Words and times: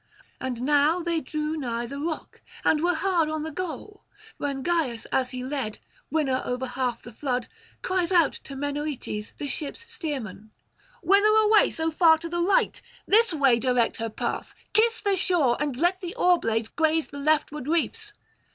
And 0.39 0.63
now 0.63 1.01
they 1.03 1.21
drew 1.21 1.55
nigh 1.55 1.85
the 1.85 1.99
rock, 1.99 2.41
and 2.65 2.81
were 2.81 2.95
hard 2.95 3.29
[160 3.29 3.35
193]on 3.39 3.43
the 3.43 3.51
goal; 3.51 4.05
when 4.37 4.63
Gyas 4.63 5.05
as 5.11 5.29
he 5.29 5.43
led, 5.43 5.77
winner 6.09 6.41
over 6.43 6.65
half 6.65 7.03
the 7.03 7.13
flood, 7.13 7.47
cries 7.83 8.09
aloud 8.09 8.33
to 8.33 8.55
Menoetes, 8.55 9.33
the 9.37 9.47
ship's 9.47 9.85
steersman: 9.93 10.49
'Whither 11.03 11.27
away 11.37 11.69
so 11.69 11.91
far 11.91 12.17
to 12.17 12.27
the 12.29 12.41
right? 12.41 12.81
This 13.05 13.31
way 13.31 13.59
direct 13.59 13.97
her 13.97 14.09
path; 14.09 14.55
kiss 14.73 15.01
the 15.01 15.15
shore, 15.15 15.55
and 15.59 15.77
let 15.77 16.01
the 16.01 16.15
oarblade 16.17 16.75
graze 16.75 17.09
the 17.09 17.19
leftward 17.19 17.67
reefs. 17.67 18.13